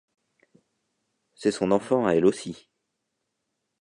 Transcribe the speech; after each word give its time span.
C'est 1.35 1.51
son 1.51 1.69
enfant 1.69 2.07
à 2.07 2.13
elle 2.15 2.25
aussi. 2.25 2.71